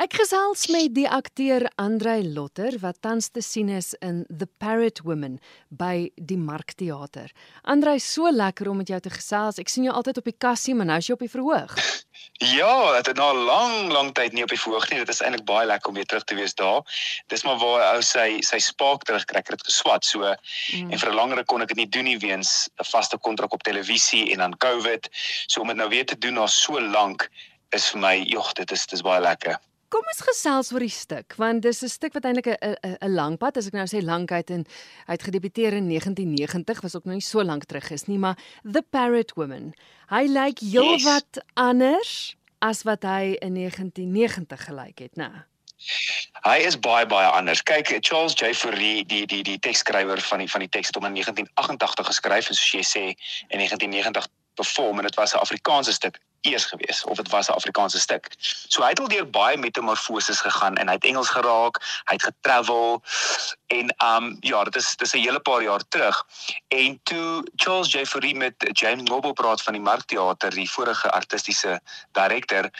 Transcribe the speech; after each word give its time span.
Ek 0.00 0.14
gesels 0.16 0.62
met 0.72 0.94
die 0.96 1.04
akteur 1.12 1.66
Andrei 1.76 2.22
Lotter 2.24 2.78
wat 2.80 3.02
tans 3.04 3.26
te 3.34 3.42
sien 3.44 3.68
is 3.68 3.90
in 4.00 4.22
The 4.32 4.46
Parrot 4.48 5.02
Woman 5.04 5.34
by 5.68 6.08
die 6.16 6.38
Markteater. 6.40 7.28
Andrei, 7.68 7.98
so 8.00 8.30
lekker 8.32 8.70
om 8.72 8.80
met 8.80 8.88
jou 8.88 9.00
te 9.04 9.12
gesels. 9.12 9.60
Ek 9.60 9.68
sien 9.68 9.84
jou 9.84 9.92
altyd 9.92 10.22
op 10.22 10.30
die 10.30 10.36
kassie, 10.46 10.72
maar 10.72 10.88
nou 10.88 10.96
is 11.02 11.10
jy 11.10 11.18
op 11.18 11.26
die 11.26 11.34
verhoog. 11.34 11.76
Ja, 12.40 12.96
dit 12.96 13.06
het 13.10 13.16
nou 13.16 13.28
lank 13.44 13.92
lank 13.92 14.14
tyd 14.16 14.34
nie 14.36 14.42
op 14.44 14.52
die 14.52 14.58
verhoog 14.60 14.86
nie. 14.90 14.98
Dit 15.04 15.12
is 15.12 15.20
eintlik 15.24 15.44
baie 15.48 15.68
lekker 15.68 15.92
om 15.92 15.96
weer 15.96 16.08
terug 16.08 16.24
te 16.28 16.36
wees 16.36 16.56
daar. 16.56 16.80
Dis 17.32 17.44
maar 17.44 17.60
waar 17.60 17.84
ou 17.90 18.02
sy 18.04 18.40
sy 18.44 18.58
spaak 18.64 19.04
terugkry 19.08 19.40
het 19.44 19.64
geswat 19.68 20.04
so 20.08 20.24
mm. 20.24 20.90
en 20.90 21.00
vir 21.00 21.12
'n 21.12 21.16
langer 21.16 21.44
kon 21.44 21.64
ek 21.64 21.72
dit 21.72 21.80
nie 21.80 21.88
doen 21.88 22.08
nie 22.08 22.18
weens 22.20 22.68
'n 22.80 22.88
vaste 22.92 23.20
kontrak 23.20 23.52
op 23.56 23.64
televisie 23.68 24.32
en 24.32 24.44
dan 24.44 24.56
COVID. 24.56 25.08
So 25.46 25.60
om 25.60 25.72
dit 25.72 25.80
nou 25.80 25.88
weer 25.88 26.06
te 26.06 26.18
doen 26.18 26.40
na 26.40 26.46
so 26.46 26.80
lank 26.80 27.28
is 27.76 27.88
vir 27.92 28.00
my, 28.00 28.14
jogg, 28.26 28.52
dit 28.60 28.72
is 28.72 28.86
dis 28.86 29.04
baie 29.04 29.20
lekker. 29.20 29.60
Kom 29.90 30.06
ons 30.06 30.20
gesels 30.22 30.68
oor 30.70 30.84
die 30.84 30.92
stuk 30.94 31.34
want 31.40 31.64
dis 31.66 31.82
'n 31.82 31.90
stuk 31.90 32.14
wat 32.14 32.24
eintlik 32.24 32.46
'n 32.46 32.76
'n 33.02 33.14
lang 33.14 33.38
pad 33.38 33.56
as 33.56 33.66
ek 33.66 33.74
nou 33.74 33.86
sê 33.90 33.98
lankheid 34.02 34.50
en 34.50 34.62
hy 35.06 35.12
het 35.12 35.22
gedebuteer 35.22 35.74
in 35.74 35.88
1990 35.88 36.80
was 36.80 36.94
ook 36.94 37.04
nog 37.04 37.14
nie 37.14 37.28
so 37.32 37.42
lank 37.42 37.64
terug 37.64 37.90
is 37.90 38.06
nie 38.06 38.18
maar 38.18 38.38
The 38.62 38.82
Parrot 38.82 39.32
Woman. 39.34 39.74
Hy 40.08 40.26
lyk 40.26 40.58
heelwat 40.60 41.34
yes. 41.34 41.44
anders 41.54 42.36
as 42.60 42.82
wat 42.82 43.02
hy 43.02 43.36
in 43.40 43.54
1990 43.54 44.64
gelyk 44.68 44.98
het, 44.98 45.16
né? 45.16 45.44
Hy 46.44 46.58
is 46.68 46.78
baie 46.78 47.06
baie 47.06 47.26
anders. 47.26 47.62
Kyk, 47.62 47.88
Charles 48.00 48.34
J. 48.36 48.54
Fourier, 48.54 49.04
die 49.06 49.26
die 49.26 49.42
die 49.42 49.58
teksskrywer 49.58 50.20
van 50.20 50.38
die 50.38 50.50
van 50.50 50.60
die 50.60 50.68
teks 50.68 50.92
het 50.92 50.96
hom 50.96 51.08
in 51.08 51.16
1988 51.18 52.06
geskryf 52.06 52.48
en 52.48 52.54
soos 52.54 52.72
jy 52.72 52.84
sê 52.84 53.04
in 53.48 53.58
1990 53.58 54.28
perform 54.54 54.98
en 54.98 55.08
dit 55.08 55.16
was 55.16 55.34
'n 55.34 55.42
Afrikaanse 55.42 55.92
stuk 55.92 56.20
eers 56.40 56.64
gewees 56.64 57.04
of 57.04 57.16
dit 57.16 57.28
was 57.28 57.48
'n 57.48 57.52
Afrikaanse 57.52 58.00
stuk. 58.00 58.28
So 58.68 58.82
hy 58.82 58.88
het 58.88 59.00
al 59.00 59.08
deur 59.08 59.30
baie 59.30 59.56
metamorfoses 59.56 60.40
gegaan 60.40 60.76
en 60.76 60.86
hy 60.86 60.94
het 60.94 61.04
Engels 61.04 61.28
geraak, 61.28 61.80
hy 62.04 62.14
het 62.14 62.22
getravel 62.22 63.02
en 63.66 63.94
um 64.04 64.36
ja, 64.40 64.64
dit 64.64 64.76
is 64.76 64.96
dis 64.96 65.12
'n 65.12 65.18
hele 65.18 65.40
paar 65.40 65.62
jaar 65.62 65.82
terug. 65.88 66.26
En 66.68 67.00
toe 67.02 67.46
Charles 67.56 67.92
J. 67.92 68.04
Fourier 68.06 68.36
met 68.36 68.54
James 68.72 69.10
Noble 69.10 69.32
praat 69.32 69.62
van 69.62 69.72
die 69.72 69.82
Markteater, 69.82 70.50
die 70.50 70.70
vorige 70.70 71.10
artistiese 71.10 71.80
direkteur, 72.12 72.70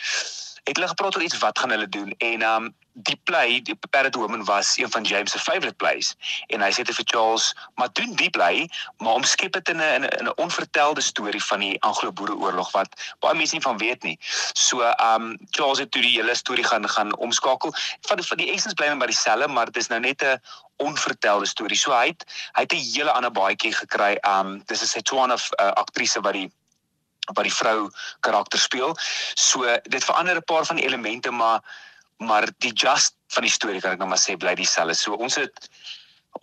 het 0.64 0.76
hulle 0.76 0.88
gepraat 0.88 1.16
oor 1.16 1.22
iets 1.22 1.38
wat 1.38 1.58
gaan 1.58 1.70
hulle 1.70 1.88
doen 1.88 2.14
en 2.18 2.42
um 2.42 2.74
die 2.92 3.20
play 3.24 3.60
die 3.62 3.76
Parrot 3.90 4.14
Woman 4.14 4.44
was 4.44 4.76
een 4.78 4.90
van 4.90 5.02
James 5.02 5.30
se 5.30 5.38
favourite 5.38 5.74
plays 5.74 6.14
en 6.46 6.60
hy 6.60 6.70
sê 6.74 6.82
te 6.84 6.94
vir 6.94 7.06
Charles 7.12 7.50
maar 7.78 7.92
doen 7.92 8.14
die 8.18 8.30
play 8.30 8.66
maar 8.98 9.20
omskep 9.20 9.52
dit 9.52 9.68
in 9.68 9.80
'n 9.80 10.04
in 10.04 10.26
'n 10.26 10.36
onvertelde 10.36 11.00
storie 11.00 11.44
van 11.44 11.60
die 11.60 11.80
Anglo-Boereoorlog 11.82 12.70
wat 12.70 13.14
baie 13.20 13.34
mense 13.34 13.54
nie 13.54 13.62
van 13.62 13.78
weet 13.78 14.02
nie. 14.02 14.18
So 14.54 14.82
um 14.82 15.38
Charles 15.50 15.78
het 15.78 15.90
toe 15.90 16.02
die 16.02 16.16
hele 16.18 16.34
storie 16.34 16.64
gaan 16.64 16.88
gaan 16.88 17.16
omskakel 17.16 17.74
van 18.00 18.24
van 18.24 18.36
die 18.36 18.50
essence 18.52 18.74
bly 18.74 18.86
net 18.86 18.98
maar 18.98 19.06
dieselfde 19.06 19.48
maar 19.48 19.66
dit 19.66 19.76
is 19.76 19.88
nou 19.88 20.00
net 20.00 20.22
'n 20.22 20.40
onvertelde 20.76 21.46
storie. 21.46 21.76
So 21.76 21.92
hy 21.92 22.06
het 22.06 22.24
hy 22.52 22.62
het 22.62 22.72
'n 22.72 22.90
hele 22.94 23.12
ander 23.12 23.32
baadjie 23.32 23.72
gekry. 23.72 24.18
Um 24.22 24.62
dis 24.66 24.82
'n 24.82 24.86
Setswana 24.86 25.34
uh, 25.34 25.72
aktrise 25.72 26.20
wat 26.20 26.32
die 26.32 26.50
wat 27.32 27.44
die 27.44 27.54
vrou 27.54 27.90
karakter 28.20 28.58
speel. 28.58 28.96
So 29.34 29.64
dit 29.82 30.04
verander 30.04 30.36
'n 30.36 30.44
paar 30.44 30.64
van 30.64 30.76
die 30.76 30.86
elemente 30.86 31.30
maar 31.30 31.60
maar 32.20 32.48
die 32.58 32.72
just 32.72 33.14
van 33.28 33.42
die 33.42 33.52
storie 33.52 33.80
kan 33.80 33.92
ek 33.92 33.98
nou 33.98 34.08
maar 34.08 34.20
sê 34.20 34.36
bly 34.36 34.54
dieselfde. 34.54 34.94
So 34.94 35.12
ons 35.12 35.34
het 35.34 35.68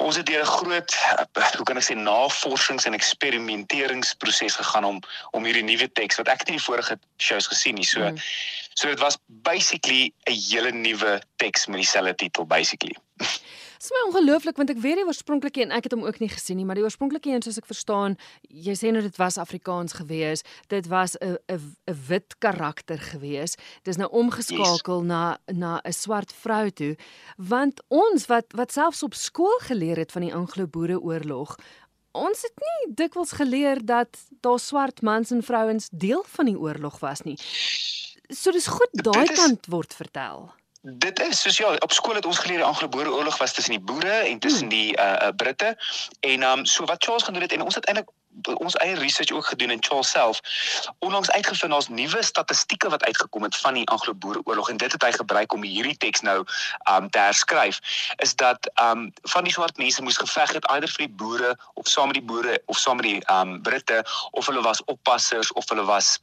ons 0.04 0.16
het 0.16 0.26
deur 0.26 0.42
'n 0.42 0.56
groot 0.60 0.96
hoe 1.56 1.66
kan 1.66 1.78
ek 1.78 1.84
sê 1.84 1.96
navorsings 1.96 2.86
en 2.86 2.94
eksperimenteringsproses 2.94 4.56
gegaan 4.56 4.84
om 4.84 5.00
om 5.32 5.44
hierdie 5.44 5.64
nuwe 5.64 5.92
teks 5.92 6.18
wat 6.18 6.28
ek 6.28 6.48
nie 6.48 6.58
die 6.58 6.66
vorige 6.66 7.00
shows 7.18 7.48
gesien 7.48 7.76
nie. 7.76 7.86
So 7.86 8.00
mm. 8.00 8.18
so 8.74 8.88
dit 8.88 9.00
was 9.00 9.18
basically 9.28 10.14
'n 10.26 10.34
hele 10.50 10.72
nuwe 10.72 11.22
teks 11.36 11.68
met 11.68 11.78
dieselfde 11.78 12.16
titel 12.16 12.46
basically. 12.46 12.96
Dit 13.78 13.86
is 13.86 13.94
my 13.94 14.00
ongelooflik 14.08 14.58
want 14.58 14.72
ek 14.74 14.80
weet 14.82 14.98
die 14.98 15.06
oorspronklike 15.06 15.62
en 15.62 15.74
ek 15.76 15.86
het 15.86 15.94
hom 15.94 16.06
ook 16.08 16.18
nie 16.20 16.32
gesien 16.32 16.58
nie, 16.58 16.66
maar 16.66 16.80
die 16.80 16.86
oorspronklike 16.86 17.30
een 17.30 17.44
soos 17.46 17.60
ek 17.62 17.70
verstaan, 17.70 18.18
jy 18.50 18.74
sê 18.74 18.90
nou 18.94 19.04
dit 19.06 19.20
was 19.22 19.38
Afrikaans 19.38 19.94
gewees, 20.00 20.42
dit 20.74 20.90
was 20.90 21.14
'n 21.22 21.38
'n 21.46 21.62
'n 21.86 21.98
wit 22.10 22.36
karakter 22.40 22.98
gewees. 22.98 23.56
Dit 23.86 23.94
is 23.94 24.02
nou 24.02 24.10
omgeskakel 24.10 25.00
yes. 25.02 25.08
na 25.08 25.38
na 25.54 25.82
'n 25.86 25.94
swart 25.94 26.34
vrou 26.34 26.70
toe, 26.72 26.98
want 27.38 27.82
ons 27.88 28.26
wat 28.26 28.46
wat 28.54 28.72
selfs 28.72 29.04
op 29.04 29.14
skool 29.14 29.60
geleer 29.70 29.98
het 29.98 30.12
van 30.12 30.22
die 30.22 30.34
Anglo-Boereoorlog, 30.34 31.58
ons 32.12 32.42
het 32.42 32.58
nie 32.58 32.94
dikwels 32.96 33.32
geleer 33.32 33.86
dat 33.86 34.18
daar 34.42 34.60
swart 34.60 35.02
mans 35.02 35.32
en 35.32 35.44
vrouens 35.44 35.90
deel 35.92 36.24
van 36.28 36.46
die 36.46 36.58
oorlog 36.58 37.00
was 37.00 37.22
nie. 37.22 37.38
So 38.30 38.52
dis 38.52 38.68
goed 38.68 38.90
daai 38.92 39.28
kant 39.28 39.70
word 39.72 39.94
vertel. 39.94 40.57
Dit 40.90 41.20
is 41.20 41.42
soos 41.42 41.58
ja, 41.58 41.74
op 41.84 41.92
skool 41.92 42.16
het 42.16 42.26
ons 42.26 42.38
geleer 42.40 42.58
die 42.58 42.66
Anglo-Boereoorlog 42.66 43.38
was 43.38 43.54
tussen 43.54 43.74
die 43.74 43.84
boere 43.84 44.12
en 44.12 44.40
tussen 44.40 44.60
hmm. 44.60 44.70
die 44.70 44.98
uh, 44.98 45.28
Britte. 45.36 45.78
En 46.20 46.44
um 46.44 46.66
so 46.66 46.86
wat 46.86 47.04
Charles 47.04 47.24
gedoen 47.24 47.42
het 47.42 47.52
en 47.52 47.62
ons 47.62 47.76
het 47.76 47.86
eintlik 47.86 48.10
ons 48.44 48.76
eie 48.76 48.96
research 48.96 49.32
ook 49.32 49.46
gedoen 49.46 49.70
en 49.70 49.84
Charles 49.84 50.10
self 50.10 50.40
onlangs 51.00 51.32
uitgevind 51.32 51.72
daar's 51.72 51.88
nuwe 51.88 52.24
statistieke 52.24 52.90
wat 52.90 53.04
uitgekom 53.04 53.44
het 53.44 53.58
van 53.58 53.74
die 53.74 53.88
Anglo-Boereoorlog 53.88 54.70
en 54.70 54.78
dit 54.78 54.92
het 54.92 55.04
hy 55.04 55.12
gebruik 55.12 55.54
om 55.54 55.64
hierdie 55.64 55.98
teks 55.98 56.22
nou 56.22 56.38
um 56.92 57.10
te 57.10 57.20
herskryf 57.20 57.80
is 58.16 58.36
dat 58.36 58.70
um 58.82 59.12
van 59.34 59.44
die 59.44 59.54
swart 59.54 59.78
mense 59.78 60.04
moes 60.04 60.22
geveg 60.22 60.54
het 60.54 60.70
eider 60.70 60.90
vir 60.90 61.08
die 61.08 61.16
boere 61.24 61.58
of 61.74 61.88
saam 61.88 62.14
met 62.14 62.22
die 62.22 62.28
boere 62.30 62.62
of 62.66 62.78
saam 62.78 63.02
met 63.02 63.10
die 63.10 63.20
um 63.34 63.62
Britte 63.62 64.04
of 64.32 64.46
hulle 64.46 64.62
was 64.62 64.84
oppassers 64.86 65.52
of 65.54 65.70
hulle 65.70 65.86
was 65.90 66.20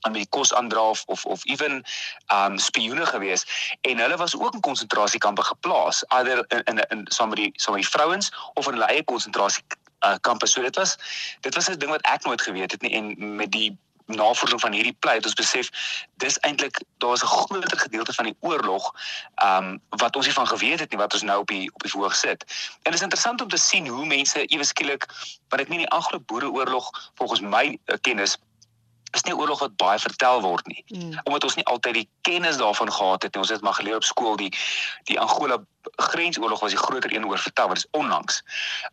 aan 0.00 0.12
die 0.12 0.26
kos 0.28 0.54
aandraaf 0.54 1.04
of 1.06 1.24
of 1.24 1.44
ewen 1.44 1.84
um 2.32 2.58
spioene 2.58 3.06
gewees 3.06 3.46
en 3.80 3.98
hulle 3.98 4.16
was 4.16 4.38
ook 4.38 4.54
in 4.54 4.60
konsentrasiekampe 4.60 5.42
geplaas 5.42 6.04
either 6.08 6.44
in 6.48 6.64
in 6.64 6.78
in 6.88 7.06
saam 7.08 7.28
met 7.28 7.38
die 7.38 7.52
saam 7.54 7.74
met 7.74 7.82
die 7.82 7.90
vrouens 7.90 8.32
of 8.54 8.66
in 8.66 8.72
hulle 8.72 8.90
eie 8.90 9.04
konsentrasie 9.04 9.64
uh, 10.04 10.14
kampe 10.20 10.46
so 10.46 10.62
dit 10.62 10.76
was 10.76 10.96
dit 11.40 11.54
was 11.54 11.68
'n 11.68 11.78
ding 11.78 11.90
wat 11.90 12.06
ek 12.16 12.24
nooit 12.24 12.42
geweet 12.42 12.70
het 12.70 12.82
nie 12.82 12.92
en 12.92 13.36
met 13.36 13.52
die 13.52 13.78
navorsing 14.06 14.60
van 14.60 14.72
hierdie 14.72 14.96
pleit 14.98 15.24
ons 15.24 15.34
besef 15.34 15.70
dis 16.20 16.38
eintlik 16.38 16.80
daar's 16.98 17.22
'n 17.22 17.26
groter 17.26 17.78
gedeelte 17.78 18.12
van 18.12 18.24
die 18.24 18.36
oorlog 18.40 18.92
um 19.44 19.80
wat 19.88 20.16
ons 20.16 20.26
nie 20.26 20.34
van 20.34 20.46
geweet 20.46 20.80
het 20.80 20.90
nie 20.90 20.98
wat 20.98 21.12
ons 21.12 21.22
nou 21.22 21.38
op 21.40 21.48
die 21.48 21.70
op 21.74 21.80
die 21.82 21.90
verhoog 21.90 22.14
sit. 22.14 22.44
En 22.82 22.90
dit 22.90 22.94
is 22.94 23.00
interessant 23.00 23.40
om 23.40 23.48
te 23.48 23.56
sien 23.56 23.86
hoe 23.86 24.06
mense 24.06 24.46
ewe 24.46 24.64
skielik 24.64 25.06
wat 25.48 25.60
ek 25.60 25.68
nie 25.68 25.78
die 25.78 25.88
Anglo-Boereoorlog 25.88 27.12
volgens 27.14 27.40
my 27.40 27.78
uh, 27.86 27.96
kennis 28.00 28.36
is 29.14 29.22
nie 29.22 29.36
oorlog 29.36 29.58
wat 29.58 29.76
baie 29.76 29.98
vertel 29.98 30.40
word 30.42 30.66
nie. 30.66 30.84
Mm. 30.88 31.18
Omdat 31.24 31.44
ons 31.44 31.54
nie 31.54 31.66
altyd 31.70 31.94
die 31.94 32.08
kennis 32.26 32.56
daarvan 32.56 32.92
gehad 32.92 33.22
het 33.22 33.34
nie. 33.34 33.42
Ons 33.42 33.52
het 33.54 33.62
maar 33.62 33.78
geleer 33.78 33.96
op 33.96 34.04
skool 34.04 34.36
die 34.36 34.50
die 35.10 35.20
Angola 35.20 35.58
grensoorlog 35.96 36.60
was 36.60 36.74
die 36.74 36.80
groter 36.80 37.14
een 37.14 37.26
oor 37.26 37.38
vertel 37.38 37.68
wat 37.68 37.76
is 37.76 37.86
onlangs 37.90 38.42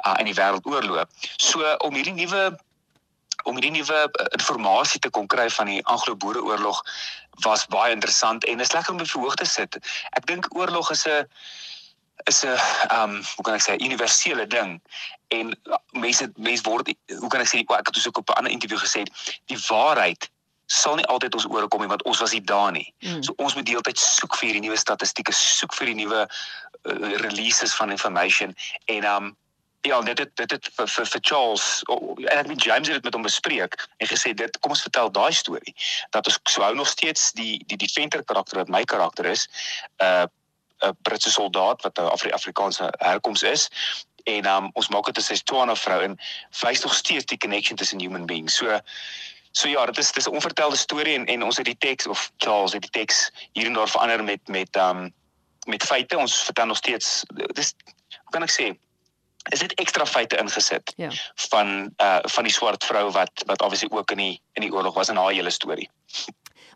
uh, 0.07 0.13
in 0.17 0.25
die 0.29 0.37
wêreldoorlog. 0.37 1.07
So 1.37 1.75
om 1.77 1.95
hierdie 1.95 2.13
nuwe 2.13 2.59
om 3.43 3.57
hierdie 3.57 3.71
nuwe 3.71 3.99
uh, 4.05 4.25
inligting 4.37 5.01
te 5.01 5.09
kon 5.09 5.27
kry 5.27 5.49
van 5.49 5.65
die 5.65 5.81
Anglo-Boereoorlog 5.85 6.83
was 7.45 7.65
baie 7.73 7.93
interessant 7.93 8.45
en 8.45 8.59
is 8.59 8.71
lekker 8.71 8.93
om 8.93 8.99
op 8.99 9.07
verhoog 9.07 9.35
te 9.35 9.45
sit. 9.45 9.77
Ek 10.17 10.27
dink 10.29 10.51
oorlog 10.55 10.91
is 10.91 11.07
'n 11.07 11.25
is 12.23 12.43
'n 12.43 12.47
ehm 12.47 13.09
um, 13.09 13.23
hoe 13.35 13.45
kan 13.45 13.53
ek 13.53 13.63
sê 13.63 13.77
universele 13.77 14.47
ding 14.47 14.81
en 15.27 15.59
mense 15.91 16.31
mense 16.35 16.63
word 16.63 16.93
hoe 17.19 17.29
kan 17.29 17.41
ek 17.41 17.47
sê 17.47 17.59
ek 17.59 17.87
het 17.87 18.07
ook 18.07 18.17
op 18.17 18.29
'n 18.29 18.33
ander 18.33 18.53
onderhoud 18.53 18.85
gesê 18.85 19.03
die 19.45 19.61
waarheid 19.69 20.29
sal 20.65 20.95
nie 20.95 21.05
altyd 21.05 21.35
ons 21.35 21.47
oor 21.51 21.67
kom 21.67 21.83
nie 21.83 21.91
want 21.91 22.03
ons 22.03 22.19
was 22.19 22.31
nie 22.31 22.43
daar 22.43 22.71
nie. 22.71 22.93
Mm. 22.99 23.23
So 23.23 23.33
ons 23.37 23.55
moet 23.55 23.65
deeltyd 23.65 23.99
soek 23.99 24.35
vir 24.39 24.47
hierdie 24.47 24.65
nuwe 24.67 24.79
statistieke, 24.79 25.33
soek 25.35 25.75
vir 25.75 25.91
die 25.91 25.99
nuwe 26.03 26.21
uh, 26.23 27.15
releases 27.25 27.75
van 27.75 27.91
information 27.91 28.55
en 28.85 29.03
um 29.15 29.37
ja, 29.81 30.01
dit 30.01 30.17
het, 30.17 30.35
dit 30.35 30.51
het 30.51 30.69
vir 30.75 30.87
vir, 30.87 31.05
vir 31.05 31.21
Charles 31.25 31.65
oh, 31.89 32.13
en 32.21 32.37
ek 32.37 32.47
met 32.47 32.63
James 32.63 32.87
het 32.87 32.99
dit 32.99 33.07
met 33.07 33.15
hom 33.17 33.25
bespreek 33.25 33.77
en 33.97 34.07
gesê 34.07 34.33
dit 34.37 34.59
kom 34.59 34.75
ons 34.75 34.83
vertel 34.85 35.09
daai 35.11 35.33
storie 35.33 35.73
dat 36.13 36.27
ons 36.29 36.37
sou 36.53 36.63
hou 36.63 36.75
nog 36.77 36.89
steeds 36.89 37.31
die 37.37 37.63
die 37.65 37.79
die 37.81 37.89
venter 37.89 38.23
karakter 38.23 38.61
wat 38.61 38.69
my 38.69 38.83
karakter 38.83 39.25
is. 39.25 39.47
Uh 39.97 40.29
'n 40.81 40.97
Britse 41.01 41.31
soldaat 41.31 41.81
wat 41.81 41.97
'n 41.99 42.11
Afri 42.11 42.31
Afrikaanse 42.31 42.93
herkoms 42.97 43.43
is 43.43 43.69
en 44.23 44.45
um, 44.45 44.69
ons 44.73 44.89
maak 44.89 45.05
dit 45.05 45.17
'n 45.17 45.21
Setswana 45.21 45.75
vrou 45.75 46.01
en 46.01 46.19
wys 46.61 46.81
nog 46.81 46.93
steeds 46.93 47.25
die 47.25 47.37
connection 47.37 47.77
tussen 47.77 47.99
human 47.99 48.25
beings. 48.25 48.55
So 48.55 48.79
so 49.51 49.67
ja, 49.67 49.85
dit 49.85 49.97
is 49.97 50.11
dis 50.11 50.27
'n 50.27 50.33
onvertelde 50.33 50.75
storie 50.75 51.15
en 51.15 51.25
en 51.25 51.43
ons 51.43 51.57
het 51.57 51.65
die 51.65 51.77
teks 51.77 52.07
of 52.07 52.31
Charles 52.37 52.73
het 52.73 52.81
die 52.81 52.89
teks 52.89 53.31
hier 53.51 53.65
en 53.65 53.73
daar 53.73 53.89
verander 53.89 54.23
met 54.23 54.47
met 54.47 54.75
um 54.75 55.13
met 55.65 55.83
feite. 55.83 56.17
Ons 56.17 56.43
vertel 56.43 56.65
nog 56.65 56.77
steeds 56.77 57.23
dis 57.53 57.73
hoe 58.09 58.31
kan 58.31 58.43
ek 58.43 58.51
sê 58.51 58.77
is 59.49 59.59
dit 59.59 59.73
ekstra 59.73 60.05
feite 60.05 60.37
ingesit 60.37 60.93
ja. 60.95 61.09
van 61.35 61.93
uh 61.97 62.19
van 62.21 62.43
die 62.43 62.53
swart 62.53 62.85
vrou 62.85 63.11
wat 63.11 63.43
wat 63.45 63.61
obviously 63.61 63.89
ook 63.97 64.11
in 64.11 64.17
die 64.17 64.41
in 64.53 64.61
die 64.61 64.73
oorlog 64.73 64.93
was 64.93 65.09
in 65.09 65.15
haar 65.15 65.31
hele 65.31 65.49
storie. 65.49 65.89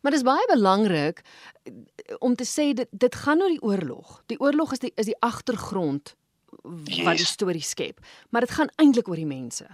Maar 0.05 0.13
dis 0.13 0.21
baie 0.21 0.45
belangrik 0.47 1.23
eh, 1.63 1.73
om 2.19 2.35
te 2.37 2.45
sê 2.45 2.67
dit 2.77 2.89
dit 2.91 3.15
gaan 3.15 3.41
oor 3.41 3.49
die 3.49 3.61
oorlog. 3.65 4.19
Die 4.29 4.37
oorlog 4.39 4.75
is 4.75 4.83
die 4.83 4.91
is 5.01 5.09
die 5.09 5.17
agtergrond 5.25 6.13
wat 6.61 6.93
yes. 6.93 7.17
die 7.17 7.25
storie 7.25 7.63
skep, 7.65 7.97
maar 8.29 8.45
dit 8.45 8.53
gaan 8.53 8.69
eintlik 8.77 9.09
oor 9.09 9.17
die 9.17 9.25
mense. 9.25 9.65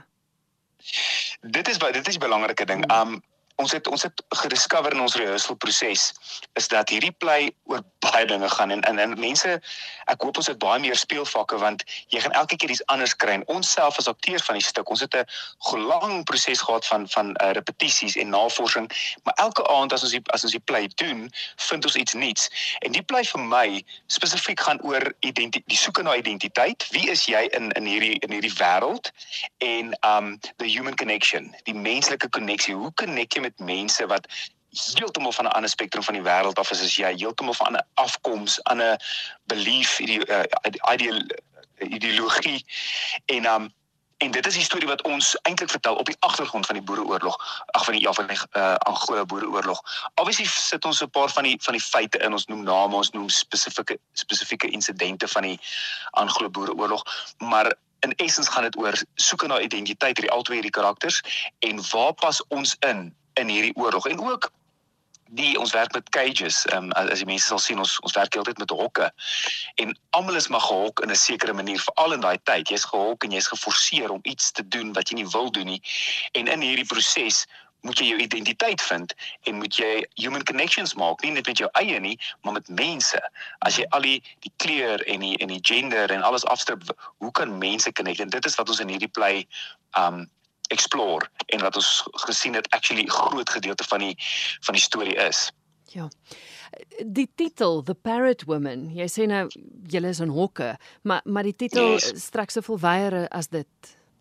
Dit 1.43 1.67
is 1.67 1.77
dit 1.77 2.07
is 2.07 2.15
'n 2.15 2.23
belangrike 2.23 2.65
ding. 2.65 2.87
Um 2.87 3.19
ons 3.59 3.75
het 3.75 3.87
ons 3.87 4.07
het 4.07 4.23
gediscover 4.29 4.95
in 4.95 5.03
ons 5.03 5.15
rehearsal 5.19 5.55
proses 5.55 6.13
is 6.53 6.67
dat 6.67 6.89
hierdie 6.89 7.11
play 7.11 7.51
oor 7.63 7.83
baie 8.01 8.25
dinge 8.25 8.49
gaan 8.49 8.71
en 8.71 8.81
en, 8.89 8.99
en 8.99 9.15
mense 9.19 9.55
ek 10.11 10.23
hoop 10.25 10.37
ons 10.41 10.49
het 10.49 10.59
baie 10.61 10.81
meer 10.81 10.97
speelvakke 10.97 11.57
want 11.61 11.83
jy 12.13 12.21
gaan 12.23 12.35
elke 12.41 12.57
keer 12.57 12.73
iets 12.73 12.85
anders 12.93 13.15
kry. 13.15 13.37
En 13.39 13.47
ons 13.55 13.71
self 13.71 13.97
as 14.01 14.09
akteurs 14.11 14.45
van 14.47 14.57
die 14.59 14.65
stuk 14.65 14.89
ons 14.89 15.03
het 15.05 15.15
'n 15.15 15.25
lang 15.91 16.23
proses 16.23 16.61
gehad 16.61 16.85
van 16.85 17.07
van 17.09 17.33
uh, 17.41 17.51
repetisies 17.57 18.15
en 18.15 18.29
navorsing 18.29 18.89
maar 19.23 19.33
elke 19.45 19.67
aand 19.67 19.93
as 19.93 20.03
ons 20.03 20.11
die, 20.11 20.21
as 20.33 20.43
ons 20.43 20.51
die 20.51 20.65
play 20.71 20.89
doen 20.95 21.29
vind 21.57 21.85
ons 21.85 21.95
iets 21.95 22.13
nuuts 22.13 22.49
en 22.79 22.91
die 22.91 23.03
play 23.03 23.23
vir 23.23 23.41
my 23.41 23.83
spesifiek 24.07 24.59
gaan 24.59 24.81
oor 24.81 25.13
die 25.19 25.77
soeke 25.77 26.03
na 26.03 26.15
identiteit. 26.15 26.87
Wie 26.91 27.09
is 27.09 27.25
jy 27.25 27.47
in 27.57 27.71
in 27.71 27.85
hierdie 27.85 28.17
in 28.19 28.31
hierdie 28.31 28.55
wêreld 28.59 29.11
en 29.57 29.93
um 30.07 30.39
the 30.57 30.65
human 30.65 30.95
connection 30.95 31.55
die 31.63 31.75
menslike 31.75 32.29
koneksie 32.29 32.75
hoe 32.75 32.93
connect 32.93 33.35
jy 33.35 33.41
met 33.41 33.59
mense 33.59 34.07
wat 34.07 34.27
heeltemal 34.71 35.31
van 35.31 35.45
'n 35.45 35.51
ander 35.51 35.69
spektrum 35.69 36.03
van 36.03 36.13
die 36.13 36.23
wêreld 36.23 36.59
af 36.59 36.71
is 36.71 36.81
as 36.81 36.95
jy 36.95 37.13
heeltemal 37.17 37.53
van 37.53 37.75
'n 37.75 37.85
afkoms, 37.93 38.57
'n 38.57 38.61
ander 38.63 38.95
belief, 39.43 39.95
die 39.97 40.27
uh, 40.27 40.43
ideologie 41.89 42.65
en 43.25 43.45
um 43.45 43.73
en 44.21 44.31
dit 44.31 44.47
is 44.47 44.53
die 44.53 44.63
storie 44.63 44.87
wat 44.87 45.01
ons 45.01 45.35
eintlik 45.41 45.69
vertel 45.69 45.95
op 45.95 46.05
die 46.05 46.15
agtergrond 46.19 46.65
van 46.65 46.75
die 46.77 46.83
boereoorlog, 46.83 47.63
ag 47.65 47.85
van 47.85 47.93
die 47.93 48.01
ja 48.03 48.13
van 48.13 48.27
die 48.27 48.37
uh, 48.51 48.75
Angola 48.75 49.25
boereoorlog. 49.25 49.81
Obviously 50.15 50.45
sit 50.45 50.85
ons 50.85 51.01
'n 51.01 51.09
paar 51.09 51.29
van 51.29 51.43
die 51.43 51.57
van 51.61 51.73
die 51.73 51.81
feite 51.81 52.17
in, 52.17 52.31
ons 52.31 52.45
noem 52.45 52.63
name, 52.63 52.95
ons 52.95 53.09
noem 53.11 53.29
spesifieke 53.29 53.97
spesifieke 54.13 54.69
insidente 54.69 55.27
van 55.27 55.41
die 55.41 55.59
Angola 56.11 56.49
boereoorlog, 56.49 57.03
maar 57.37 57.73
in 57.99 58.15
essens 58.15 58.47
gaan 58.47 58.63
dit 58.63 58.77
oor 58.77 58.93
soeke 59.15 59.47
na 59.47 59.59
identiteit 59.59 60.17
hierdie 60.17 60.31
albei 60.31 60.53
hierdie 60.53 60.77
karakters 60.77 61.21
en 61.59 61.81
waar 61.91 62.13
pas 62.13 62.43
ons 62.47 62.75
in 62.79 63.15
in 63.33 63.47
hierdie 63.47 63.75
oorlog 63.75 64.07
en 64.07 64.19
ook 64.19 64.51
die 65.31 65.55
ons 65.59 65.71
werk 65.71 65.93
met 65.95 66.09
cages. 66.09 66.65
Ehm 66.65 66.91
um, 66.91 66.91
as 66.91 67.23
die 67.23 67.29
mense 67.29 67.47
sal 67.47 67.59
sien 67.59 67.79
ons 67.79 67.97
ons 68.05 68.15
werk 68.17 68.35
heeltyd 68.35 68.59
met 68.59 68.69
hokke. 68.75 69.09
En 69.83 69.95
almal 70.17 70.39
is 70.39 70.47
maar 70.51 70.63
gehok 70.67 70.99
in 71.03 71.11
'n 71.11 71.15
sekere 71.15 71.53
manier 71.53 71.79
veral 71.79 72.13
in 72.13 72.21
daai 72.21 72.37
tyd. 72.43 72.69
Jy's 72.69 72.85
gehok 72.85 73.23
en 73.23 73.31
jy's 73.31 73.47
geforseer 73.47 74.11
om 74.11 74.19
iets 74.23 74.51
te 74.51 74.67
doen 74.67 74.93
wat 74.93 75.09
jy 75.09 75.15
nie 75.15 75.29
wil 75.31 75.51
doen 75.51 75.65
nie. 75.65 75.81
En 76.31 76.47
in 76.47 76.61
hierdie 76.61 76.85
proses 76.85 77.45
moet 77.81 77.99
jy 77.99 78.11
jou 78.11 78.19
identiteit 78.21 78.81
vind 78.81 79.13
en 79.49 79.55
moet 79.57 79.75
jy 79.75 80.05
human 80.21 80.43
connections 80.43 80.93
maak 80.93 81.23
nie 81.23 81.31
net 81.31 81.47
met 81.49 81.57
jou 81.57 81.69
eie 81.79 81.99
nie 81.99 82.17
maar 82.41 82.53
met 82.53 82.67
mense 82.69 83.21
as 83.65 83.79
jy 83.79 83.87
al 83.89 84.05
die 84.05 84.19
die 84.45 84.53
kleur 84.63 85.01
en 85.09 85.25
die 85.25 85.37
en 85.41 85.47
die 85.53 85.63
gender 85.65 86.11
en 86.13 86.21
alles 86.21 86.45
afstrip 86.45 86.85
hoe 87.17 87.31
kan 87.31 87.57
mense 87.57 87.91
connect 87.97 88.19
en 88.19 88.29
dit 88.29 88.45
is 88.45 88.57
wat 88.59 88.69
ons 88.69 88.83
in 88.85 88.93
hierdie 88.93 89.11
play 89.17 89.47
um 89.97 90.27
explore 90.71 91.29
en 91.45 91.63
wat 91.65 91.75
ons 91.75 91.91
gesien 92.25 92.55
het 92.57 92.69
actually 92.75 93.05
groot 93.05 93.49
gedeelte 93.49 93.83
van 93.89 93.99
die 93.99 94.15
van 94.65 94.77
die 94.77 94.83
storie 94.83 95.15
is. 95.15 95.49
Ja. 95.91 96.07
Die 97.05 97.27
titel 97.35 97.83
The 97.83 97.93
Parrot 97.93 98.45
Woman, 98.47 98.87
jy 98.95 99.07
sê 99.11 99.27
nou 99.27 99.47
julle 99.91 100.13
is 100.13 100.21
in 100.23 100.31
hokke, 100.31 100.75
maar 101.03 101.25
maar 101.25 101.43
die 101.43 101.55
titel 101.55 101.97
yes. 101.97 102.13
strek 102.23 102.51
se 102.51 102.63
volwyere 102.63 103.27
as 103.29 103.51
dit. 103.51 103.67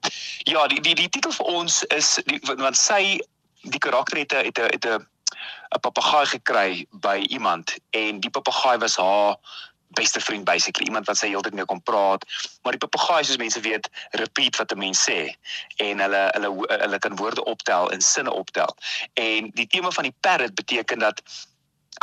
Ja, 0.49 0.65
die 0.67 0.81
die 0.81 0.95
die 0.97 1.11
titel 1.13 1.33
vir 1.37 1.49
ons 1.61 1.83
is 1.93 2.15
die, 2.25 2.39
want 2.49 2.79
sy 2.81 3.21
die 3.69 3.79
karakter 3.85 4.17
het 4.17 4.33
'n 4.33 4.47
het 4.49 4.59
'n 4.59 4.97
'n 4.97 5.07
'n 5.77 5.81
papegaai 5.81 6.27
gekry 6.27 6.87
by 6.91 7.19
iemand 7.29 7.77
en 7.91 8.21
die 8.21 8.31
papegaai 8.31 8.79
was 8.79 8.97
haar 8.97 9.37
beste 9.91 10.21
vriend 10.21 10.45
basically. 10.45 10.87
Iemand 10.87 11.07
wat 11.07 11.19
sy 11.19 11.31
heeltyd 11.33 11.55
mee 11.55 11.65
kon 11.65 11.83
praat. 11.83 12.25
Maar 12.63 12.77
die 12.77 12.83
papegaai 12.87 13.25
soos 13.25 13.41
mense 13.41 13.61
weet 13.61 13.89
repeat 14.11 14.57
wat 14.57 14.73
'n 14.73 14.79
mens 14.79 15.03
sê. 15.11 15.35
En 15.77 16.01
hulle 16.01 16.23
hulle 16.35 16.51
hulle 16.67 16.99
kan 16.99 17.17
woorde 17.17 17.45
optel 17.45 17.91
en 17.91 18.01
sinne 18.01 18.33
optel. 18.33 18.77
En 19.15 19.51
die 19.55 19.67
tema 19.67 19.91
van 19.91 20.05
die 20.05 20.17
parrot 20.21 20.55
beteken 20.55 20.99
dat 20.99 21.23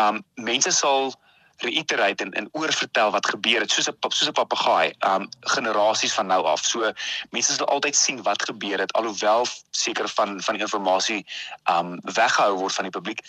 um 0.02 0.24
mense 0.36 0.72
sal 0.72 1.14
reiterate 1.58 2.24
en, 2.24 2.32
en 2.32 2.50
oorvertel 2.52 3.12
wat 3.12 3.28
gebeur 3.28 3.60
het 3.60 3.72
soos 3.72 3.90
'n 3.90 3.96
soos 4.10 4.28
'n 4.28 4.32
papegaai 4.32 4.94
um 5.00 5.30
generasies 5.40 6.14
van 6.14 6.28
nou 6.28 6.44
af. 6.46 6.66
So 6.66 6.92
mense 7.30 7.54
sal 7.54 7.68
altyd 7.68 7.96
sien 7.96 8.24
wat 8.24 8.44
gebeur 8.44 8.80
het 8.80 8.94
alhoewel 8.94 9.46
seker 9.72 10.08
van 10.08 10.42
van 10.42 10.58
die 10.58 10.64
inligting 10.64 11.28
um 11.70 12.00
weggehou 12.04 12.58
word 12.58 12.74
van 12.74 12.84
die 12.84 13.00
publiek 13.00 13.20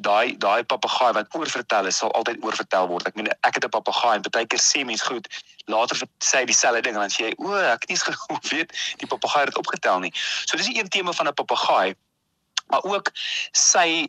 daai 0.00 0.36
daai 0.38 0.62
papegaai 0.64 1.12
wat 1.12 1.34
oorvertel 1.34 1.86
is 1.90 1.96
sal 1.96 2.12
altyd 2.18 2.42
oorvertel 2.44 2.86
word. 2.90 3.06
Ek 3.08 3.16
meen 3.18 3.30
ek 3.42 3.54
het 3.58 3.64
'n 3.64 3.74
papegaai 3.74 4.14
en 4.16 4.22
baie 4.30 4.46
keer 4.46 4.62
sê 4.62 4.84
mense 4.84 5.04
goed, 5.04 5.26
later 5.66 5.96
sê 6.22 6.38
hy 6.40 6.44
dieselfde 6.44 6.82
ding 6.82 6.94
en 6.94 7.00
dan 7.00 7.10
sê 7.10 7.28
jy, 7.28 7.34
"O, 7.38 7.54
ek 7.54 7.82
het 7.82 7.90
nie 7.90 7.98
geweet 7.98 8.70
die 9.00 9.06
papegaai 9.06 9.44
het 9.44 9.56
opgetel 9.56 9.98
nie." 10.00 10.12
So 10.46 10.56
dis 10.56 10.68
'n 10.68 10.78
een 10.78 10.88
tema 10.88 11.12
van 11.12 11.28
'n 11.28 11.34
papegaai. 11.34 11.94
Maar 12.68 12.82
ook 12.82 13.10
sy 13.52 14.08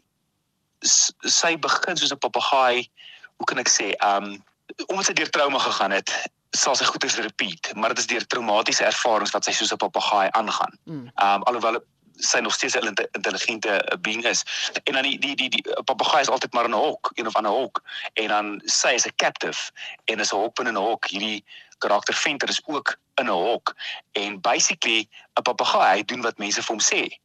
sy 1.26 1.58
begin 1.58 1.98
soos 1.98 2.14
'n 2.14 2.18
papegaai, 2.18 2.90
hoe 3.38 3.46
kan 3.46 3.58
ek 3.58 3.70
sê, 3.70 3.96
um 4.04 4.44
omdat 4.88 5.06
sy 5.06 5.14
deur 5.14 5.30
trauma 5.30 5.60
gegaan 5.60 5.92
het, 5.92 6.10
sal 6.52 6.76
sy 6.76 6.86
goeie 6.86 7.22
repeat, 7.22 7.74
maar 7.76 7.90
dit 7.90 7.98
is 7.98 8.08
deur 8.08 8.26
traumatiese 8.28 8.86
ervarings 8.86 9.32
wat 9.32 9.44
sy 9.44 9.52
soos 9.52 9.74
'n 9.74 9.78
papegaai 9.78 10.30
aangaan. 10.32 10.74
Mm. 10.86 11.12
Um 11.16 11.44
alhoewel 11.44 11.82
sy 12.20 12.40
nog 12.40 12.54
steeds 12.54 12.76
'n 12.76 12.94
intelligente 13.12 13.70
eh, 13.70 13.98
being 14.02 14.26
is. 14.26 14.44
En 14.84 14.94
dan 14.94 15.04
die 15.04 15.20
die 15.20 15.36
die, 15.36 15.50
die 15.50 15.84
papegaai 15.84 16.22
is 16.22 16.30
altyd 16.30 16.54
maar 16.54 16.66
in 16.66 16.72
'n 16.72 16.84
hok, 16.88 17.12
een 17.14 17.28
of 17.28 17.36
ander 17.36 17.52
hok. 17.52 17.82
En 18.14 18.28
dan 18.28 18.62
sy 18.66 18.88
is 18.88 19.06
'n 19.06 19.16
captive 19.16 19.72
en 20.06 20.20
is 20.20 20.34
'n 20.34 20.36
hok 20.36 20.60
in 20.60 20.68
'n 20.68 20.76
hok. 20.76 21.06
Hierdie 21.08 21.44
karakter 21.78 22.14
Venter 22.14 22.50
is 22.50 22.62
ook 22.66 22.98
in 23.16 23.26
'n 23.26 23.30
hok 23.30 23.76
en 24.12 24.42
basically 24.42 25.10
'n 25.34 25.42
papegaai, 25.42 25.96
hy 25.96 26.04
doen 26.04 26.22
wat 26.22 26.38
mense 26.38 26.62
vir 26.62 26.76
hom 26.76 26.84
sê. 26.84 27.20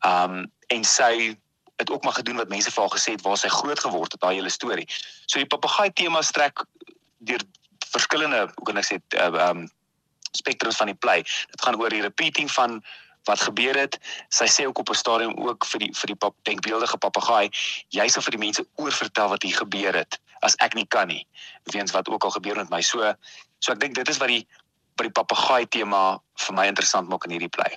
Um 0.00 0.52
en 0.66 0.84
sy 0.84 1.36
het 1.76 1.90
ook 1.90 2.04
maar 2.04 2.12
gedoen 2.12 2.36
wat 2.36 2.48
mense 2.48 2.70
vir 2.70 2.82
haar 2.82 2.98
gesê 2.98 3.10
het 3.12 3.22
waar 3.22 3.36
sy 3.36 3.48
groot 3.48 3.80
geword 3.80 4.12
het, 4.12 4.20
daai 4.20 4.34
hele 4.34 4.48
storie. 4.48 4.86
So 5.26 5.38
die 5.38 5.46
papegaai 5.46 5.92
tema 5.92 6.22
strek 6.22 6.64
deur 7.18 7.40
verskillende, 7.90 8.50
hoe 8.54 8.64
kan 8.64 8.76
ek 8.76 8.84
sê, 8.84 8.98
uh, 9.18 9.48
um 9.48 9.68
spektrums 10.30 10.76
van 10.76 10.86
die 10.86 10.94
play. 10.94 11.22
Dit 11.50 11.62
gaan 11.62 11.80
oor 11.80 11.90
die 11.90 12.04
repeating 12.04 12.50
van 12.52 12.84
wat 13.28 13.40
gebeur 13.40 13.76
het. 13.76 13.98
Sy 14.28 14.46
sê 14.46 14.66
ook 14.66 14.78
op 14.78 14.90
'n 14.90 14.94
stadium 14.94 15.34
ook 15.36 15.64
vir 15.64 15.78
die 15.78 15.92
vir 15.92 16.06
die 16.06 16.16
pap, 16.16 16.34
denkbeeldige 16.42 16.98
papegaai, 16.98 17.50
jy 17.88 18.08
sal 18.08 18.22
vir 18.22 18.30
die 18.30 18.44
mense 18.46 18.66
oorvertel 18.76 19.28
wat 19.28 19.42
hier 19.42 19.56
gebeur 19.56 19.94
het 19.94 20.18
as 20.40 20.56
ek 20.64 20.74
nie 20.74 20.86
kan 20.86 21.08
nie, 21.08 21.26
weens 21.72 21.92
wat 21.92 22.08
ook 22.08 22.24
al 22.24 22.30
gebeur 22.30 22.56
met 22.56 22.70
my. 22.70 22.80
So 22.80 23.14
so 23.58 23.72
ek 23.72 23.80
dink 23.80 23.94
dit 23.94 24.08
is 24.08 24.18
wat 24.18 24.28
die 24.28 24.46
by 24.96 25.08
die 25.08 25.16
papegaai 25.16 25.68
tema 25.68 26.20
vir 26.46 26.56
my 26.56 26.66
interessant 26.66 27.08
maak 27.08 27.24
in 27.24 27.36
hierdie 27.36 27.52
play. 27.52 27.76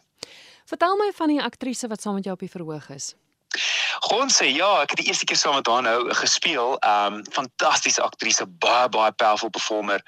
Vertel 0.66 0.96
my 1.00 1.12
van 1.16 1.28
die 1.28 1.42
aktrise 1.44 1.88
wat 1.88 2.02
saam 2.02 2.16
met 2.20 2.28
jou 2.28 2.34
op 2.34 2.40
die 2.44 2.52
verhoog 2.52 2.90
is. 2.90 3.14
Gon 4.10 4.30
sê 4.34 4.50
ja, 4.50 4.70
ek 4.82 4.94
het 4.94 5.02
die 5.04 5.08
eerste 5.08 5.26
keer 5.30 5.38
saam 5.38 5.56
met 5.56 5.68
haar 5.70 5.84
nou 5.86 6.14
gespeel. 6.18 6.78
Um 6.88 7.22
fantastiese 7.36 8.02
aktrise, 8.02 8.46
baie 8.64 8.90
baie 8.90 9.12
powerful 9.12 9.50
performer. 9.50 10.02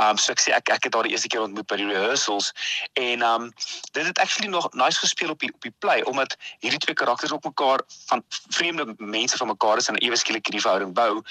Um 0.00 0.18
so 0.18 0.32
ek 0.32 0.42
sê 0.42 0.54
ek 0.56 0.72
ek 0.74 0.88
het 0.88 0.96
haar 0.96 1.08
die 1.08 1.12
eerste 1.12 1.28
keer 1.28 1.44
ontmoet 1.44 1.68
by 1.70 1.78
die 1.80 1.88
rehearsals 1.90 2.52
en 3.00 3.22
um 3.22 3.50
dit 3.92 4.04
het 4.06 4.18
actually 4.18 4.50
nog 4.50 4.68
nice 4.72 4.98
gespeel 4.98 5.34
op 5.34 5.44
die 5.44 5.52
op 5.54 5.66
die 5.66 5.74
play 5.84 6.02
omdat 6.08 6.36
hierdie 6.64 6.80
twee 6.84 6.94
karakters 6.94 7.32
op 7.32 7.44
mekaar 7.44 7.84
van 8.08 8.24
vreemde 8.56 8.94
mense 8.98 9.36
van 9.36 9.52
mekaar 9.52 9.82
is 9.82 9.88
en 9.88 10.00
ewe 10.00 10.16
skielik 10.16 10.46
hierdie 10.48 10.64
verhouding 10.64 10.94
bou. 10.94 11.22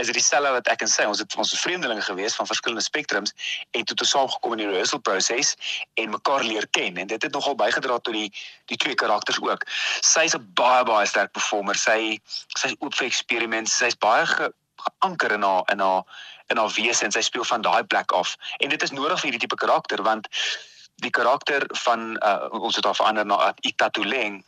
Is 0.00 0.10
dit 0.10 0.18
dieselfde 0.18 0.52
wat 0.58 0.68
ek 0.72 0.82
en 0.82 0.90
sy 0.90 1.06
ons 1.08 1.22
het 1.22 1.38
ons 1.38 1.54
vreemdelinge 1.60 2.02
gewees 2.02 2.34
van 2.34 2.50
verskillende 2.50 2.84
spektrums 2.84 3.34
en 3.70 3.84
toe 3.84 3.96
toe 3.96 4.06
saam 4.06 4.28
gekom 4.28 4.58
in 4.58 4.64
die 4.64 4.70
rehearsal 4.72 5.02
proses 5.04 5.54
en 5.94 6.10
mekaar 6.10 6.44
leer 6.44 6.66
ken 6.70 6.96
en 6.96 7.06
dit 7.06 7.22
het 7.22 7.32
nogal 7.32 7.54
bygedra 7.54 7.98
tot 7.98 8.14
die 8.14 8.30
die 8.72 8.76
twee 8.80 8.94
karakters 8.94 9.40
ook. 9.40 9.66
Sy's 10.00 10.34
'n 10.34 10.44
baie 10.54 10.84
baie 10.84 11.03
sterk 11.06 11.32
performer. 11.32 11.78
Sy 11.78 12.20
sy's 12.58 12.76
oop 12.80 12.94
vir 12.98 13.08
eksperiments. 13.08 13.76
Sy's 13.78 13.96
baie 14.00 14.26
ge, 14.26 14.50
geanker 14.84 15.32
in 15.32 15.42
haar 15.42 15.64
in 15.72 15.80
haar 15.80 16.02
in 16.52 16.60
haar 16.60 16.72
wese 16.76 17.04
en 17.04 17.12
sy 17.14 17.22
speel 17.24 17.44
van 17.44 17.62
daai 17.64 17.84
plek 17.84 18.12
af. 18.12 18.36
En 18.58 18.68
dit 18.68 18.82
is 18.82 18.92
nodig 18.92 19.20
vir 19.20 19.30
hierdie 19.30 19.44
tipe 19.46 19.60
karakter 19.60 20.02
want 20.02 20.28
die 21.02 21.10
karakter 21.10 21.64
van 21.84 22.14
uh, 22.22 22.48
ons 22.50 22.76
het 22.76 22.84
haar 22.84 22.94
verander 22.94 23.26
na 23.26 23.54
Itatuleng. 23.60 24.44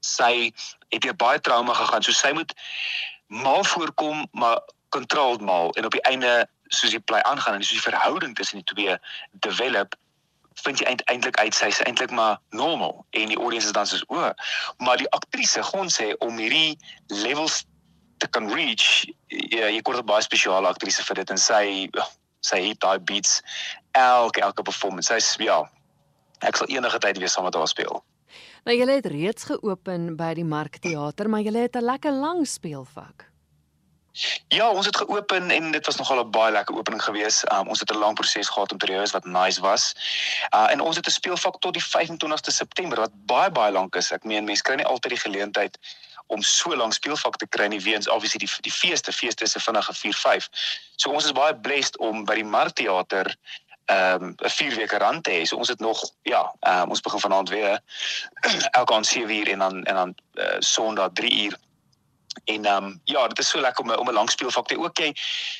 Sy 0.00 0.52
het 0.92 1.02
hier 1.02 1.16
baie 1.16 1.40
trauma 1.40 1.74
gegaan. 1.74 2.02
So 2.02 2.12
sy 2.12 2.32
moet 2.36 2.52
mal 3.26 3.64
voorkom, 3.64 4.26
maar 4.32 4.60
controlled 4.92 5.40
mal 5.40 5.72
en 5.72 5.88
op 5.88 5.94
die 5.96 6.04
einde 6.08 6.46
soos 6.68 6.90
die 6.90 7.00
play 7.00 7.20
aangaan 7.28 7.54
en 7.54 7.64
soos 7.64 7.80
die 7.80 7.90
verhouding 7.90 8.34
tussen 8.36 8.60
die 8.60 8.74
twee 8.74 8.96
develop 9.44 9.96
vind 10.64 10.80
jy 10.80 10.96
eintlik 11.10 11.38
uit 11.38 11.54
sy 11.54 11.66
is 11.72 11.80
eintlik 11.86 12.10
maar 12.10 12.38
normal. 12.50 13.06
En 13.10 13.28
die 13.28 13.38
audience 13.38 13.66
is 13.66 13.72
dan 13.72 13.86
soos 13.86 14.04
o, 14.08 14.30
maar 14.78 14.96
die 15.00 15.10
aktrise 15.10 15.62
gaan 15.62 15.90
sê 15.90 16.12
om 16.18 16.38
hierdie 16.38 16.78
levels 17.06 17.64
te 18.18 18.28
kan 18.28 18.50
reach 18.52 19.04
ja, 19.28 19.66
jy 19.68 19.80
kort 19.82 19.98
'n 19.98 20.06
baie 20.06 20.22
spesiale 20.22 20.68
aktrise 20.68 21.02
vir 21.02 21.22
dit 21.22 21.30
en 21.30 21.38
sy 21.38 21.90
sy 22.42 22.58
het 22.68 22.80
daai 22.80 22.98
beats 22.98 23.42
elke 23.92 24.40
elke 24.40 24.62
performance. 24.62 25.12
Sy's 25.12 25.36
ja 25.38 25.62
ek 26.42 26.56
sal 26.56 26.66
enige 26.68 26.98
tyd 26.98 27.18
weer 27.18 27.28
saam 27.28 27.44
met 27.44 27.54
haar 27.54 27.68
speel. 27.68 28.02
Nou 28.64 28.76
jy 28.76 28.86
het 28.86 29.06
reeds 29.06 29.44
geopen 29.44 30.16
by 30.16 30.34
die 30.34 30.46
Markteater 30.46 31.28
maar 31.28 31.40
jy 31.40 31.52
het 31.58 31.76
'n 31.76 31.84
lekker 31.84 32.12
lang 32.12 32.46
speelvak 32.46 33.31
Ja, 34.48 34.70
ons 34.70 34.86
het 34.86 34.96
geopen 34.96 35.50
en 35.50 35.70
dit 35.70 35.86
was 35.86 35.96
nogal 35.96 36.24
'n 36.24 36.30
baie 36.30 36.52
lekker 36.52 36.76
opening 36.76 37.02
geweest. 37.02 37.52
Um, 37.52 37.68
ons 37.68 37.80
het 37.80 37.90
'n 37.90 37.98
lang 37.98 38.14
proses 38.14 38.48
gehad 38.48 38.72
om 38.72 38.78
te 38.78 38.86
reus 38.86 39.10
wat 39.10 39.24
nice 39.24 39.60
was. 39.60 39.94
Uh 40.54 40.70
en 40.70 40.80
ons 40.80 40.96
het 40.96 41.06
'n 41.06 41.10
speelvak 41.10 41.60
tot 41.60 41.72
die 41.72 41.84
25ste 41.84 42.50
September 42.50 42.98
wat 42.98 43.10
baie 43.14 43.50
baie 43.50 43.72
lank 43.72 43.94
is. 43.94 44.10
Ek 44.12 44.24
meen 44.24 44.44
mense 44.44 44.62
kry 44.62 44.74
nie 44.74 44.86
altyd 44.86 45.12
die 45.12 45.20
geleentheid 45.20 45.78
om 46.26 46.42
so 46.42 46.76
lank 46.76 46.92
speelvak 46.92 47.36
te 47.36 47.46
kry 47.46 47.66
nie 47.66 47.80
weens 47.80 48.08
obviously 48.08 48.38
die 48.38 48.50
die 48.60 48.72
feeste 48.72 49.12
feeste 49.12 49.44
is 49.44 49.56
'n 49.56 49.60
vinnige 49.60 49.94
4 49.94 50.14
5. 50.14 50.48
So 50.96 51.10
ons 51.10 51.24
is 51.24 51.32
baie 51.32 51.56
blessed 51.56 51.98
om 51.98 52.24
by 52.24 52.34
die 52.34 52.44
Markteater 52.44 53.36
ehm 53.84 54.22
um, 54.22 54.34
'n 54.44 54.50
4 54.50 54.74
weke 54.74 54.98
rand 54.98 55.24
te 55.24 55.30
hê. 55.30 55.44
So 55.44 55.56
ons 55.56 55.68
het 55.68 55.80
nog 55.80 56.10
ja, 56.22 56.54
um, 56.60 56.88
ons 56.90 57.00
begin 57.00 57.20
vanaand 57.20 57.48
weer 57.48 57.80
elke 58.78 58.94
aand 58.94 59.06
7 59.06 59.36
uur 59.36 59.48
en 59.48 59.58
dan 59.58 59.84
en 59.84 59.94
dan 59.94 60.14
uh, 60.34 60.56
Sondag 60.58 61.10
3 61.12 61.44
uur. 61.44 61.58
En 62.44 62.64
ehm 62.64 62.84
um, 62.84 63.00
ja, 63.04 63.28
dit 63.28 63.38
is 63.38 63.48
so 63.48 63.60
lekker 63.60 63.84
om 63.84 63.90
om 63.90 64.08
'n 64.08 64.12
lang 64.12 64.30
speelvak 64.30 64.66
te 64.66 64.78
ook 64.78 64.98
jy 64.98 65.12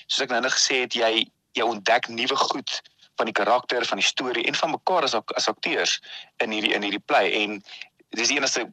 soos 0.06 0.20
ek 0.20 0.30
nou 0.30 0.40
net 0.40 0.52
gesê 0.52 0.80
het, 0.84 0.94
jy 0.94 1.26
jy 1.52 1.62
ontdek 1.62 2.08
nuwe 2.08 2.36
goed 2.36 2.80
van 3.16 3.26
die 3.26 3.34
karakter, 3.34 3.84
van 3.86 3.98
die 3.98 4.06
storie 4.06 4.44
en 4.44 4.54
van 4.54 4.70
mekaar 4.70 5.02
as 5.02 5.14
as 5.14 5.48
akteurs 5.48 6.00
in 6.36 6.50
hierdie 6.50 6.72
in 6.74 6.82
hierdie 6.82 7.06
play. 7.06 7.30
En 7.42 7.62
dis 8.10 8.28
die 8.28 8.36
enigste 8.36 8.68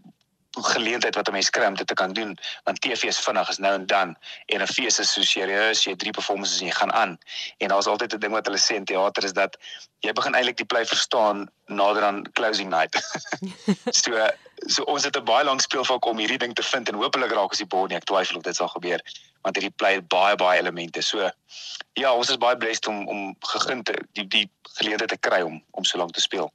geleentheid 0.51 1.15
wat 1.15 1.27
'n 1.27 1.31
mens 1.31 1.49
kry 1.49 1.65
om 1.65 1.75
dit 1.75 1.87
te 1.87 1.93
kan 1.93 2.13
doen 2.13 2.37
want 2.63 2.81
TV 2.81 3.03
is 3.03 3.19
vinnig 3.19 3.49
is 3.49 3.57
nou 3.57 3.73
en 3.73 3.85
dan. 3.85 4.17
En 4.45 4.61
'n 4.61 4.67
fees 4.67 4.99
is 4.99 5.11
so 5.13 5.21
serieus 5.21 5.83
jy 5.83 5.95
drie 5.95 6.11
performances 6.11 6.59
en 6.59 6.65
jy 6.67 6.73
gaan 6.73 6.93
aan. 6.93 7.17
En 7.57 7.67
daar's 7.67 7.85
altyd 7.85 8.13
'n 8.13 8.19
ding 8.19 8.31
wat 8.31 8.45
hulle 8.45 8.57
sê 8.57 8.75
in 8.75 8.85
teater 8.85 9.23
is 9.23 9.33
dat 9.33 9.57
jy 9.99 10.11
begin 10.11 10.33
eintlik 10.33 10.57
die 10.57 10.65
play 10.65 10.85
verstaan 10.85 11.49
nader 11.65 12.03
aan 12.03 12.31
closing 12.31 12.69
night. 12.69 12.95
So 14.03 14.29
so 14.67 14.83
ons 14.83 15.03
het 15.03 15.17
'n 15.17 15.23
baie 15.23 15.45
lank 15.45 15.61
speelvak 15.61 16.05
om 16.05 16.17
hierdie 16.17 16.37
ding 16.37 16.53
te 16.55 16.63
vind 16.63 16.89
en 16.89 16.95
hopelik 16.95 17.31
raak 17.31 17.49
ons 17.49 17.57
die 17.57 17.67
bord 17.67 17.89
nie. 17.89 17.97
Ek 17.97 18.03
twyfel 18.03 18.37
of 18.37 18.43
dit 18.43 18.55
sal 18.55 18.67
gebeur 18.67 19.01
want 19.41 19.55
hierdie 19.55 19.75
play 19.75 19.93
het 19.93 20.07
baie 20.07 20.35
baie 20.35 20.59
elemente. 20.59 21.01
So 21.01 21.31
ja 21.93 22.13
ons 22.13 22.29
is 22.29 22.37
baie 22.37 22.57
blessed 22.57 22.87
om 22.87 23.07
om 23.07 23.35
gegeen 23.39 23.83
te 23.83 23.93
die 24.13 24.27
die 24.27 24.49
geleentheid 24.63 25.09
te 25.09 25.17
kry 25.17 25.41
om 25.41 25.63
om 25.71 25.83
so 25.83 25.97
lank 25.97 26.11
te 26.11 26.21
speel 26.21 26.51